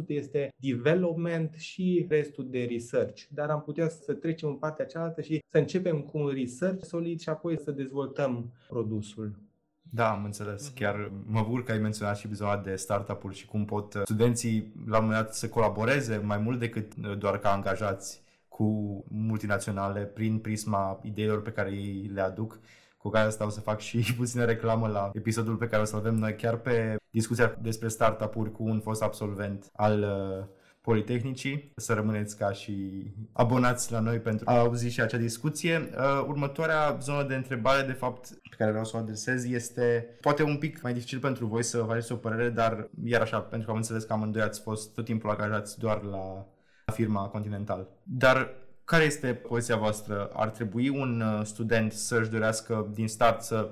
[0.07, 3.23] este development și restul de research.
[3.29, 7.19] Dar am putea să trecem în partea cealaltă și să începem cu un research solid
[7.19, 9.39] și apoi să dezvoltăm produsul.
[9.93, 10.67] Da, am înțeles.
[10.67, 10.75] Mhm.
[10.75, 14.73] Chiar mă bucur că ai menționat și zona de startup-uri și cum pot uh, studenții
[14.87, 20.01] la un moment dat să colaboreze mai mult decât uh, doar ca angajați cu multinaționale
[20.01, 22.59] prin prisma ideilor pe care ei le aduc
[23.01, 25.95] cu care asta o să fac și puțină reclamă la episodul pe care o să
[25.95, 30.45] avem noi chiar pe discuția despre startup-uri cu un fost absolvent al uh,
[30.81, 35.89] Politehnicii, să rămâneți ca și abonați la noi pentru a auzi și acea discuție.
[35.97, 40.43] Uh, următoarea zonă de întrebare, de fapt, pe care vreau să o adresez este poate
[40.43, 43.71] un pic mai dificil pentru voi să faceți o părere, dar iar așa, pentru că
[43.71, 46.45] am înțeles că amândoi ați fost tot timpul angajați doar la
[46.93, 47.87] firma Continental.
[48.03, 50.29] Dar care este poziția voastră?
[50.33, 53.69] Ar trebui un uh, student să-și dorească din start să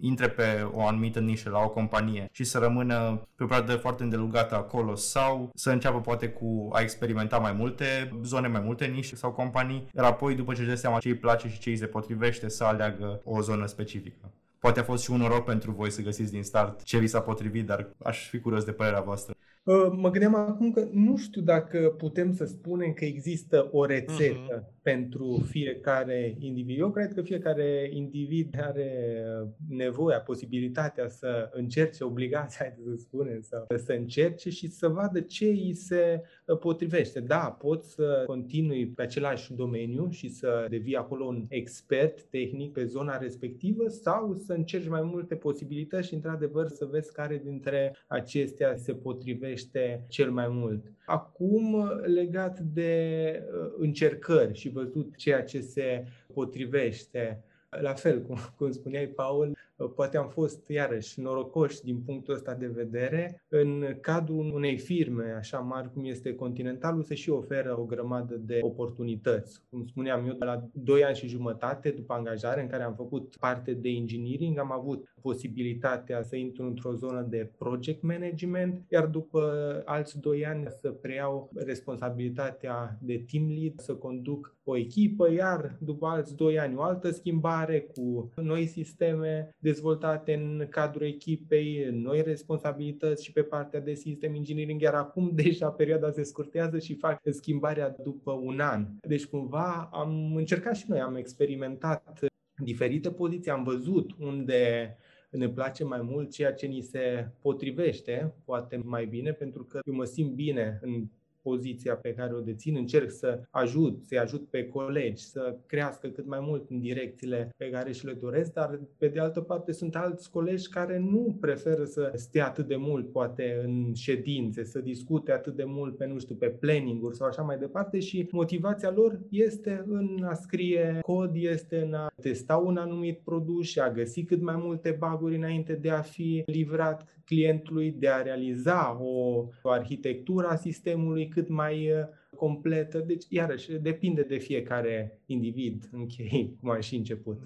[0.00, 4.02] intre pe o anumită nișă la o companie și să rămână pe o perioadă foarte
[4.02, 9.16] îndelugată acolo sau să înceapă poate cu a experimenta mai multe zone, mai multe nișe
[9.16, 11.76] sau companii, iar apoi după ce își dă seama ce îi place și ce îi
[11.76, 14.32] se potrivește să aleagă o zonă specifică.
[14.58, 17.20] Poate a fost și un noroc pentru voi să găsiți din start ce vi s-a
[17.20, 19.34] potrivit, dar aș fi curios de părerea voastră.
[19.64, 24.62] Uh, mă gândeam acum că nu știu dacă putem să spunem că există o rețetă
[24.62, 24.82] uh-huh.
[24.82, 26.78] pentru fiecare individ.
[26.78, 29.22] Eu cred că fiecare individ are
[29.68, 35.74] nevoia, posibilitatea să încerce, obligația, să spunem, să, să încerce și să vadă ce îi
[35.74, 36.22] se
[36.60, 37.20] potrivește.
[37.20, 42.84] Da, poți să continui pe același domeniu și să devii acolo un expert tehnic pe
[42.84, 48.76] zona respectivă sau să încerci mai multe posibilități și, într-adevăr, să vezi care dintre acestea
[48.76, 50.92] se potrivește crește cel mai mult.
[51.06, 58.70] Acum, legat de uh, încercări și văzut ceea ce se potrivește, la fel, cum, cum
[58.70, 59.53] spuneai, Paul,
[59.94, 63.42] poate am fost iarăși norocoși din punctul ăsta de vedere.
[63.48, 68.58] În cadrul unei firme așa mari cum este Continentalul se și oferă o grămadă de
[68.62, 69.60] oportunități.
[69.70, 73.36] Cum spuneam eu, de la 2 ani și jumătate după angajare în care am făcut
[73.36, 79.82] parte de engineering, am avut posibilitatea să intru într-o zonă de project management, iar după
[79.84, 86.06] alți 2 ani să preiau responsabilitatea de team lead, să conduc o echipă, iar după
[86.06, 93.24] alți 2 ani o altă schimbare cu noi sisteme dezvoltate în cadrul echipei, noi responsabilități
[93.24, 97.96] și pe partea de sistem engineering, iar acum deja perioada se scurtează și fac schimbarea
[98.02, 98.86] după un an.
[99.00, 102.18] Deci cumva am încercat și noi, am experimentat
[102.56, 104.96] diferite poziții, am văzut unde
[105.30, 109.94] ne place mai mult ceea ce ni se potrivește, poate mai bine, pentru că eu
[109.94, 111.08] mă simt bine în
[111.44, 116.26] poziția pe care o dețin, încerc să ajut, să-i ajut pe colegi, să crească cât
[116.26, 119.96] mai mult în direcțiile pe care și le doresc, dar pe de altă parte sunt
[119.96, 125.32] alți colegi care nu preferă să stea atât de mult, poate în ședințe, să discute
[125.32, 129.20] atât de mult pe, nu știu, pe planning-uri sau așa mai departe și motivația lor
[129.30, 134.24] este în a scrie cod, este în a testa un anumit produs și a găsi
[134.24, 139.70] cât mai multe baguri înainte de a fi livrat clientului, de a realiza o, o
[139.70, 141.96] arhitectură a sistemului cât mai uh,
[142.36, 142.98] completă.
[142.98, 147.40] Deci, iarăși, depinde de fiecare individ, închei, cum am și început.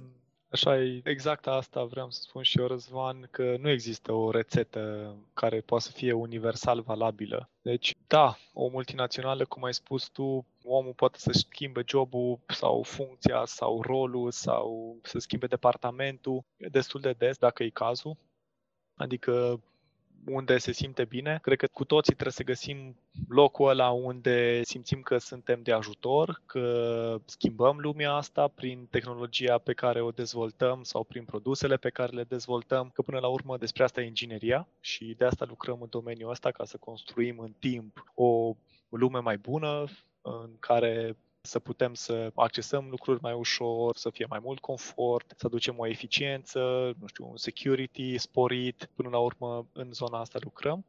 [0.50, 5.14] Așa e, exact asta vreau să spun și eu, Răzvan, că nu există o rețetă
[5.34, 7.50] care poate să fie universal valabilă.
[7.62, 13.42] Deci, da, o multinațională, cum ai spus tu, omul poate să schimbe jobul sau funcția
[13.44, 18.16] sau rolul sau să schimbe departamentul destul de des, dacă e cazul.
[18.98, 19.60] Adică
[20.26, 21.38] unde se simte bine.
[21.42, 22.96] Cred că cu toții trebuie să găsim
[23.28, 29.72] locul ăla unde simțim că suntem de ajutor, că schimbăm lumea asta prin tehnologia pe
[29.72, 33.82] care o dezvoltăm sau prin produsele pe care le dezvoltăm, că până la urmă despre
[33.82, 38.04] asta e ingineria și de asta lucrăm în domeniul ăsta ca să construim în timp
[38.14, 38.54] o
[38.88, 39.84] lume mai bună
[40.22, 41.16] în care
[41.48, 45.86] să putem să accesăm lucruri mai ușor, să fie mai mult confort, să aducem o
[45.86, 46.60] eficiență,
[47.00, 48.88] nu știu, un security sporit.
[48.94, 50.84] Până la urmă, în zona asta lucrăm.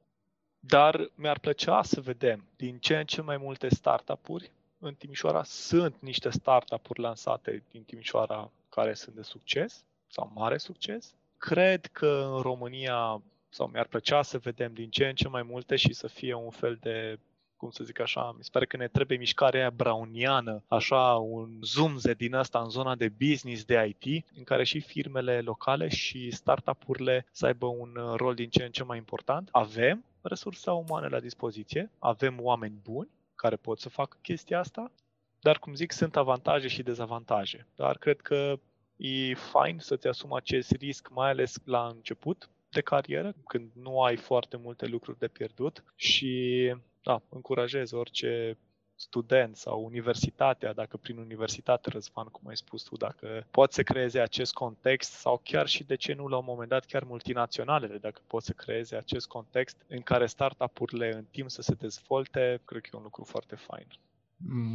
[0.59, 5.43] Dar mi-ar plăcea să vedem din ce în ce mai multe startup-uri în Timișoara.
[5.43, 11.13] Sunt niște startup-uri lansate din Timișoara care sunt de succes sau mare succes.
[11.37, 15.75] Cred că în România sau mi-ar plăcea să vedem din ce în ce mai multe
[15.75, 17.19] și să fie un fel de
[17.59, 21.49] cum să zic așa, mi se pare că ne trebuie mișcarea aia browniană, așa un
[21.61, 26.31] zoomze din asta în zona de business, de IT, în care și firmele locale și
[26.31, 29.49] startup-urile să aibă un rol din ce în ce mai important.
[29.51, 34.91] Avem resursa umană la dispoziție, avem oameni buni care pot să facă chestia asta,
[35.39, 37.67] dar cum zic, sunt avantaje și dezavantaje.
[37.75, 38.59] Dar cred că
[38.95, 44.15] e fain să-ți asumi acest risc, mai ales la început de carieră, când nu ai
[44.15, 48.57] foarte multe lucruri de pierdut și da, încurajez orice
[48.95, 54.19] student sau universitatea, dacă prin universitate, Răzvan, cum ai spus tu, dacă pot să creeze
[54.19, 58.21] acest context sau chiar și, de ce nu, la un moment dat, chiar multinaționalele, dacă
[58.27, 62.89] pot să creeze acest context în care startup-urile în timp să se dezvolte, cred că
[62.93, 63.87] e un lucru foarte fain.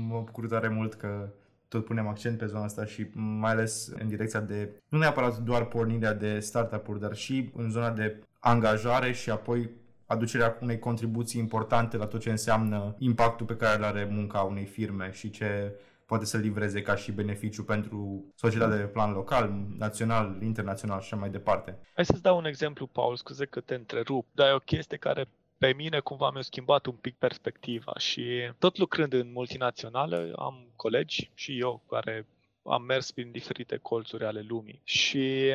[0.09, 1.33] Mă bucur tare mult că
[1.69, 5.67] tot punem accent pe zona asta și mai ales în direcția de, nu neapărat doar
[5.67, 9.71] pornirea de startup-uri, dar și în zona de angajare și apoi
[10.07, 14.65] aducerea unei contribuții importante la tot ce înseamnă impactul pe care îl are munca unei
[14.65, 15.73] firme și ce
[16.07, 21.17] poate să livreze ca și beneficiu pentru societatea de plan local, național, internațional și așa
[21.17, 21.79] mai departe.
[21.95, 25.29] Hai să-ți dau un exemplu, Paul, scuze că te întrerup, dar e o chestie care
[25.59, 28.25] pe mine cumva mi-a schimbat un pic perspectiva și
[28.59, 32.27] tot lucrând în multinaționale am colegi și eu care
[32.65, 35.55] am mers prin diferite colțuri ale lumii și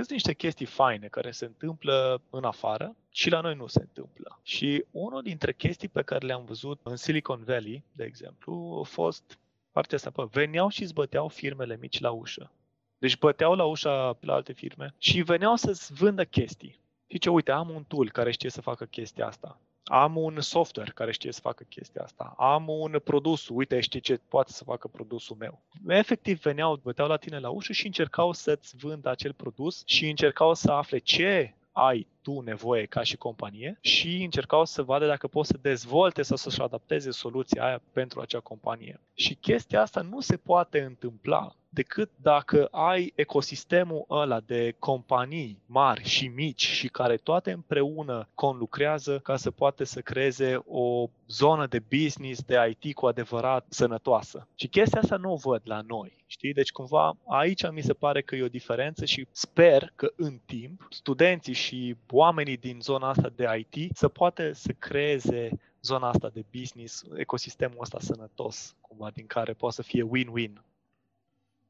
[0.00, 4.40] sunt niște chestii faine care se întâmplă în afară și la noi nu se întâmplă.
[4.42, 9.38] Și unul dintre chestii pe care le-am văzut în Silicon Valley, de exemplu, a fost
[9.70, 10.10] partea asta.
[10.10, 12.50] Bă, veneau și îți băteau firmele mici la ușă.
[12.98, 16.78] Deci băteau la ușa la alte firme și veneau să-ți vândă chestii.
[17.06, 19.58] Și ce, uite, am un tool care știe să facă chestia asta.
[19.84, 22.34] Am un software care știe să facă chestia asta.
[22.38, 25.60] Am un produs, uite, știi ce poate să facă produsul meu.
[25.86, 30.54] Efectiv, veneau, băteau la tine la ușă și încercau să-ți vândă acel produs și încercau
[30.54, 35.48] să afle ce ai tu nevoie ca și companie și încercau să vadă dacă poți
[35.48, 39.00] să dezvolte sau să-și adapteze soluția aia pentru acea companie.
[39.14, 46.04] Și chestia asta nu se poate întâmpla decât dacă ai ecosistemul ăla de companii mari
[46.04, 51.78] și mici și care toate împreună conlucrează ca să poate să creeze o zonă de
[51.78, 54.48] business, de IT cu adevărat sănătoasă.
[54.54, 56.24] Și chestia asta nu o văd la noi.
[56.26, 56.52] Știi?
[56.52, 60.86] Deci cumva aici mi se pare că e o diferență și sper că în timp
[60.90, 66.44] studenții și oamenii din zona asta de IT să poate să creeze zona asta de
[66.58, 70.62] business, ecosistemul ăsta sănătos, cumva, din care poate să fie win-win.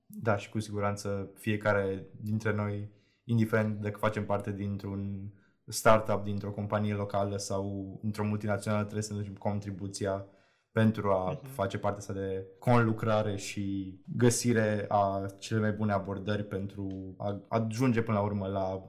[0.07, 2.89] Da, și cu siguranță fiecare dintre noi,
[3.25, 5.33] indiferent dacă facem parte dintr-un
[5.67, 10.27] startup, dintr-o companie locală sau într-o multinațională, trebuie să ne ducem contribuția
[10.73, 11.49] pentru a uh-huh.
[11.49, 18.03] face partea asta de conlucrare și găsire a cele mai bune abordări pentru a ajunge
[18.03, 18.85] până la urmă la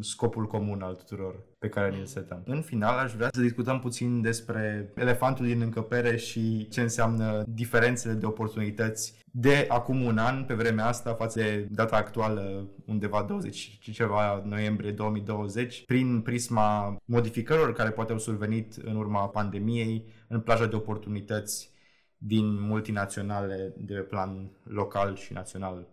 [0.00, 2.42] scopul comun al tuturor pe care ni-l setăm.
[2.46, 8.14] În final, aș vrea să discutăm puțin despre elefantul din încăpere și ce înseamnă diferențele
[8.14, 13.78] de oportunități de acum un an, pe vremea asta, față de data actuală, undeva 20
[13.80, 20.40] și ceva noiembrie 2020, prin prisma modificărilor care poate au survenit în urma pandemiei în
[20.40, 21.70] plaja de oportunități
[22.16, 25.86] din multinaționale de plan local și național,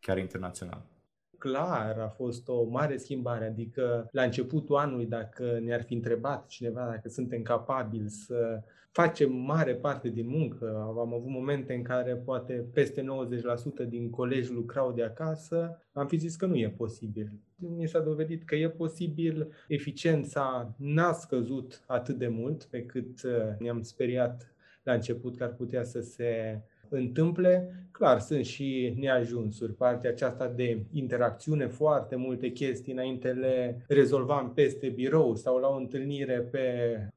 [0.00, 0.92] chiar internațional
[1.44, 3.44] clar a fost o mare schimbare.
[3.46, 9.74] Adică, la începutul anului, dacă ne-ar fi întrebat cineva dacă suntem capabili să facem mare
[9.74, 13.04] parte din muncă, am avut momente în care poate peste
[13.84, 17.32] 90% din colegi lucrau de acasă, am fi zis că nu e posibil.
[17.56, 23.32] Mi s-a dovedit că e posibil, eficiența n-a scăzut atât de mult pe cât uh,
[23.58, 27.68] ne-am speriat la început că ar putea să se întâmple.
[27.90, 29.72] Clar, sunt și neajunsuri.
[29.72, 35.76] Partea aceasta de interacțiune, foarte multe chestii înainte le rezolvam peste birou sau la o
[35.76, 36.62] întâlnire pe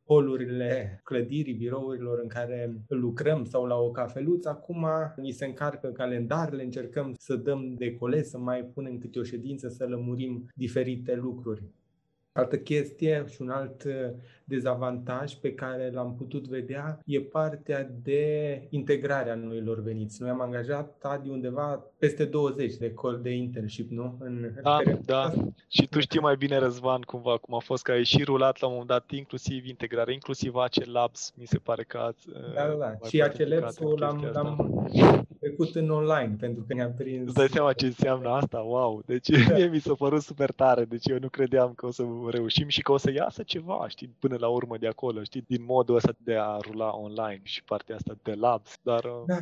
[0.06, 4.50] holurile clădirii birourilor în care lucrăm sau la o cafeluță.
[4.50, 9.24] Acum ni se încarcă calendarele, încercăm să dăm de cole, să mai punem câte o
[9.24, 11.64] ședință, să lămurim diferite lucruri.
[12.32, 13.94] Altă chestie și un alt uh,
[14.48, 20.22] dezavantaj pe care l-am putut vedea e partea de integrare a noilor veniți.
[20.22, 24.18] Noi am angajat de undeva peste 20 de col de internship, nu?
[24.20, 25.22] În da, da.
[25.22, 25.48] Asta.
[25.68, 28.68] Și tu știi mai bine, Răzvan, cumva, cum a fost, că ai și rulat la
[28.68, 32.28] un moment dat inclusiv integrare, inclusiv acel labs, mi se pare că ați...
[32.56, 33.08] Da, da, da.
[33.08, 34.88] Și acel labs l-am, l-am
[35.40, 37.28] trecut în online, pentru că ne-am prins...
[37.28, 38.60] Îți dai seama ce înseamnă asta?
[38.60, 39.04] Wow!
[39.06, 39.56] Deci da.
[39.56, 42.82] mie mi s-a părut super tare, deci eu nu credeam că o să reușim și
[42.82, 46.16] că o să iasă ceva, știi, până la urmă de acolo, știi, din modul ăsta
[46.18, 49.04] de a rula online și partea asta de labs, dar...
[49.04, 49.38] Uh, da.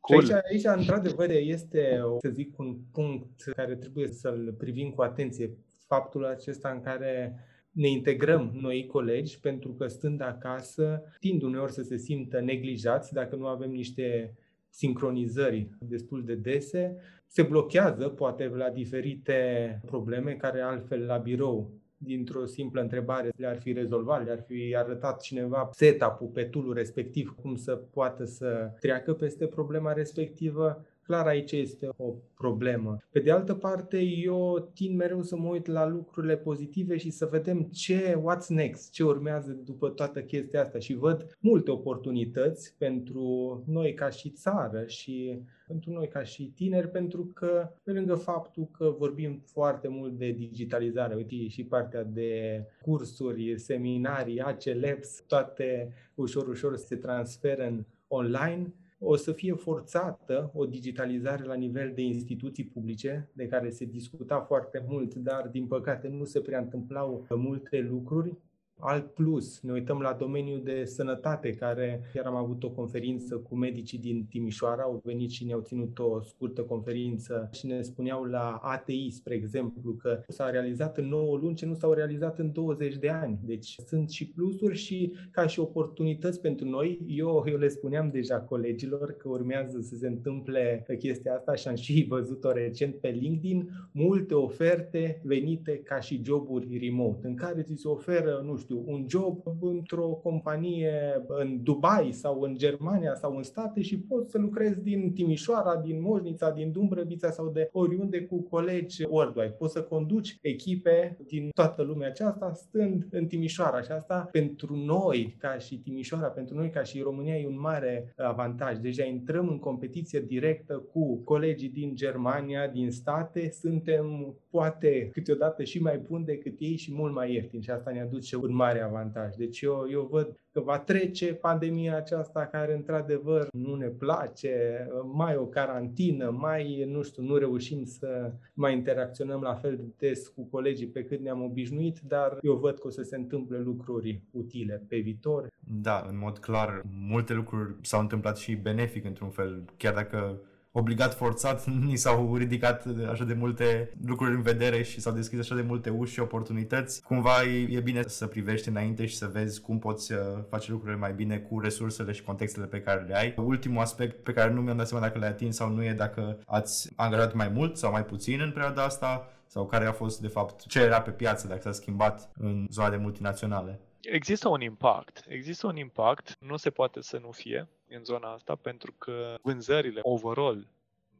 [0.00, 0.24] Cool.
[0.24, 5.56] Și aici, aici, într-adevăr, este, să zic, un punct care trebuie să-l privim cu atenție.
[5.86, 7.40] Faptul acesta în care
[7.70, 13.36] ne integrăm noi colegi, pentru că stând acasă, tind uneori să se simtă neglijați dacă
[13.36, 14.36] nu avem niște
[14.68, 21.70] sincronizări destul de dese, se blochează poate la diferite probleme care altfel la birou
[22.06, 27.56] dintr-o simplă întrebare le-ar fi rezolvat, le-ar fi arătat cineva setup-ul pe tool respectiv, cum
[27.56, 32.96] să poată să treacă peste problema respectivă, clar aici este o problemă.
[33.10, 37.28] Pe de altă parte, eu tind mereu să mă uit la lucrurile pozitive și să
[37.30, 43.62] vedem ce, what's next, ce urmează după toată chestia asta și văd multe oportunități pentru
[43.66, 48.68] noi ca și țară și pentru noi ca și tineri, pentru că pe lângă faptul
[48.78, 56.48] că vorbim foarte mult de digitalizare, uite și partea de cursuri, seminarii, ACLEPS, toate ușor,
[56.48, 62.64] ușor se transferă în online, o să fie forțată o digitalizare la nivel de instituții
[62.64, 67.80] publice, de care se discuta foarte mult, dar din păcate nu se prea întâmplau multe
[67.80, 68.36] lucruri
[68.78, 73.56] Alt plus, ne uităm la domeniul de sănătate, care chiar am avut o conferință cu
[73.56, 78.60] medicii din Timișoara, au venit și ne-au ținut o scurtă conferință și ne spuneau la
[78.62, 82.96] ATI, spre exemplu, că s-a realizat în 9 luni ce nu s-au realizat în 20
[82.96, 83.38] de ani.
[83.42, 87.00] Deci sunt și plusuri și ca și oportunități pentru noi.
[87.06, 91.74] Eu, eu le spuneam deja colegilor că urmează să se întâmple chestia asta și am
[91.74, 97.74] și văzut-o recent pe LinkedIn, multe oferte venite ca și joburi remote, în care ți
[97.76, 103.36] se oferă, nu știu, știu, un job într-o companie în Dubai sau în Germania sau
[103.36, 108.20] în state și poți să lucrezi din Timișoara, din Moșnița, din Dumbrăvița sau de oriunde
[108.20, 109.54] cu colegi worldwide.
[109.58, 115.36] Poți să conduci echipe din toată lumea aceasta stând în Timișoara și asta pentru noi
[115.38, 118.78] ca și Timișoara, pentru noi ca și România e un mare avantaj.
[118.78, 125.82] Deja intrăm în competiție directă cu colegii din Germania, din state, suntem poate câteodată și
[125.82, 129.34] mai buni decât ei și mult mai ieftini și asta ne aduce un mare avantaj.
[129.34, 135.36] Deci eu, eu văd că va trece pandemia aceasta care într-adevăr nu ne place, mai
[135.36, 140.48] o carantină, mai, nu știu, nu reușim să mai interacționăm la fel de des cu
[140.50, 144.84] colegii pe cât ne-am obișnuit, dar eu văd că o să se întâmple lucruri utile
[144.88, 145.48] pe viitor.
[145.82, 150.40] Da, în mod clar, multe lucruri s-au întâmplat și benefic într-un fel, chiar dacă
[150.78, 155.54] obligat, forțat, ni s-au ridicat așa de multe lucruri în vedere și s-au deschis așa
[155.54, 157.02] de multe uși și oportunități.
[157.02, 160.18] Cumva e, e bine să privești înainte și să vezi cum poți uh,
[160.50, 163.34] face lucrurile mai bine cu resursele și contextele pe care le ai.
[163.36, 166.38] Ultimul aspect pe care nu mi-am dat seama dacă le-ai atins sau nu e dacă
[166.46, 170.28] ați angajat mai mult sau mai puțin în perioada asta sau care a fost de
[170.28, 173.80] fapt ce era pe piață dacă s-a schimbat în zona de multinaționale.
[174.00, 175.24] Există un impact.
[175.28, 176.36] Există un impact.
[176.40, 180.66] Nu se poate să nu fie în zona asta pentru că vânzările overall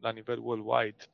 [0.01, 1.05] la nivel worldwide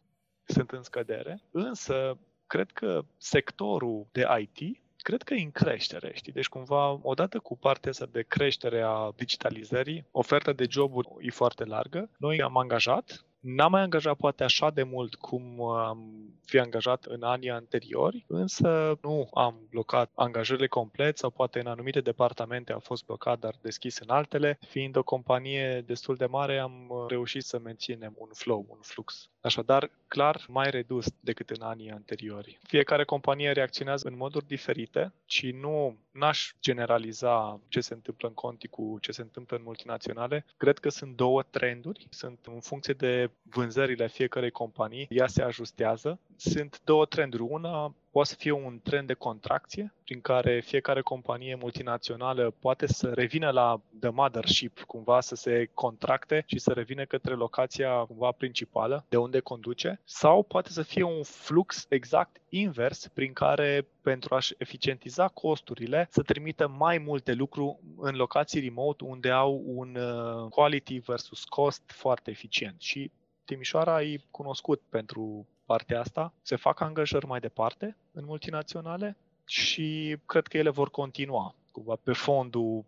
[0.44, 6.32] sunt în scădere, însă cred că sectorul de IT cred că e în creștere, știi?
[6.32, 11.64] Deci cumva, odată cu partea asta de creștere a digitalizării, oferta de joburi e foarte
[11.64, 12.10] largă.
[12.18, 16.12] Noi am angajat N-am mai angajat poate așa de mult cum am
[16.44, 22.00] fi angajat în anii anteriori, însă nu am blocat angajările complet sau poate în anumite
[22.00, 24.58] departamente a fost blocat, dar deschis în altele.
[24.68, 29.31] Fiind o companie destul de mare, am reușit să menținem un flow, un flux.
[29.42, 32.58] Așadar, clar, mai redus decât în anii anteriori.
[32.62, 38.68] Fiecare companie reacționează în moduri diferite și nu n-aș generaliza ce se întâmplă în conti
[38.68, 40.44] cu ce se întâmplă în multinaționale.
[40.56, 46.18] Cred că sunt două trenduri, sunt în funcție de vânzările fiecarei companii, ea se ajustează.
[46.36, 47.42] Sunt două trenduri.
[47.42, 53.12] Una poate să fie un trend de contracție, prin care fiecare companie multinațională poate să
[53.14, 59.04] revină la the mothership, cumva să se contracte și să revină către locația cumva principală,
[59.08, 64.54] de unde conduce, sau poate să fie un flux exact invers, prin care pentru a-și
[64.58, 70.98] eficientiza costurile, să trimită mai multe lucruri în locații remote unde au un uh, quality
[70.98, 72.80] versus cost foarte eficient.
[72.80, 73.10] Și
[73.44, 76.32] Timișoara e cunoscut pentru partea asta.
[76.42, 79.16] Se fac angajări mai departe în multinaționale
[79.46, 82.84] și cred că ele vor continua cumva pe fondul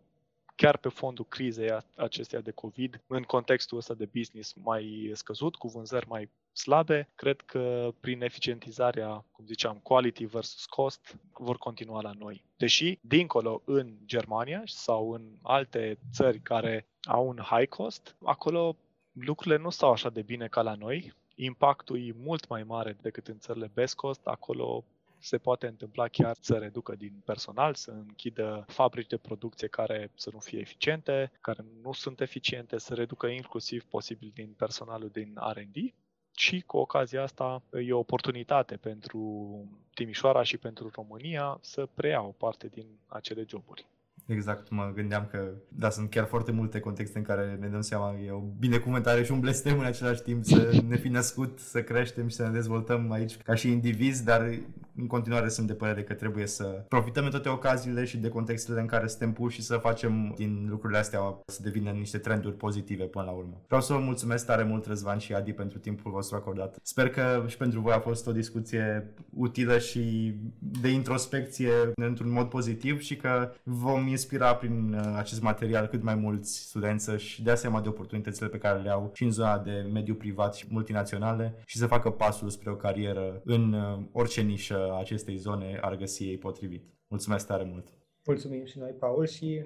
[0.57, 5.69] chiar pe fondul crizei acesteia de COVID, în contextul ăsta de business mai scăzut, cu
[5.69, 12.13] vânzări mai slabe, cred că prin eficientizarea, cum ziceam, quality versus cost, vor continua la
[12.19, 12.45] noi.
[12.57, 18.77] Deși, dincolo, în Germania sau în alte țări care au un high cost, acolo
[19.13, 21.15] lucrurile nu stau așa de bine ca la noi.
[21.35, 24.27] Impactul e mult mai mare decât în țările best cost.
[24.27, 24.85] Acolo
[25.19, 30.31] se poate întâmpla chiar să reducă din personal, să închidă fabrici de producție care să
[30.33, 35.95] nu fie eficiente, care nu sunt eficiente, să reducă inclusiv posibil din personalul din R&D
[36.37, 39.21] și cu ocazia asta e o oportunitate pentru
[39.95, 43.87] Timișoara și pentru România să preia o parte din acele joburi.
[44.27, 48.15] Exact, mă gândeam că, da, sunt chiar foarte multe contexte în care ne dăm seama
[48.27, 52.29] e o binecuvântare și un blestem în același timp să ne fi născut, să creștem
[52.29, 54.59] și să ne dezvoltăm aici ca și indivizi, dar
[54.97, 58.81] în continuare sunt de părere că trebuie să profităm de toate ocaziile și de contextele
[58.81, 63.05] în care suntem puși și să facem din lucrurile astea să devină niște trenduri pozitive
[63.05, 63.63] până la urmă.
[63.67, 66.77] Vreau să vă mulțumesc tare mult, Răzvan și Adi, pentru timpul vostru acordat.
[66.83, 72.49] Sper că și pentru voi a fost o discuție utilă și de introspecție într-un mod
[72.49, 77.55] pozitiv și că vom inspira prin uh, acest material cât mai mulți studenți să-și dea
[77.55, 81.55] seama de oportunitățile pe care le au și în zona de mediu privat și multinaționale
[81.67, 86.25] și să facă pasul spre o carieră în uh, orice nișă acestei zone ar găsi
[86.25, 86.85] ei potrivit.
[87.09, 87.89] Mulțumesc tare mult!
[88.27, 89.63] Mulțumim și noi, Paul, și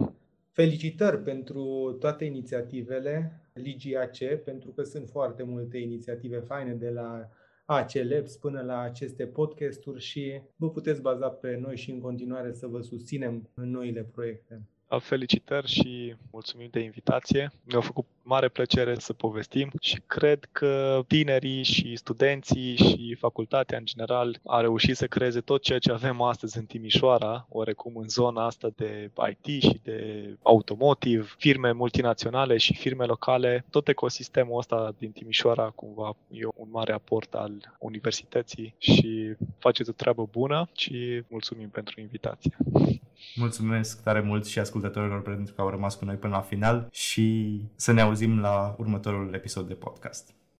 [0.53, 7.29] felicitări pentru toate inițiativele Ligii AC, pentru că sunt foarte multe inițiative faine de la
[7.65, 12.67] ACLEPS până la aceste podcasturi și vă puteți baza pe noi și în continuare să
[12.67, 14.63] vă susținem în noile proiecte.
[14.99, 17.51] Felicitări și mulțumim de invitație.
[17.65, 23.85] Mi-a făcut mare plăcere să povestim și cred că tinerii și studenții și facultatea în
[23.85, 28.47] general a reușit să creeze tot ceea ce avem astăzi în Timișoara, oarecum în zona
[28.47, 33.65] asta de IT și de automotive, firme multinaționale și firme locale.
[33.71, 39.93] Tot ecosistemul ăsta din Timișoara cumva e un mare aport al universității și faceți o
[39.93, 42.57] treabă bună și mulțumim pentru invitație.
[43.35, 47.61] Mulțumesc tare mult și ascultătorilor pentru că au rămas cu noi până la final și
[47.75, 50.35] să ne auzim la următorul episod de podcast.